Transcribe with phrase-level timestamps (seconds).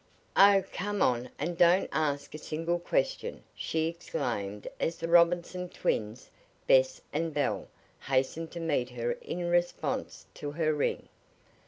[0.35, 6.31] "Oh, come on, and don't ask a single question!" she exclaimed as the Robinson twins
[6.65, 7.67] Bess and Belle
[8.07, 11.07] hastened to meet her in response to her ring.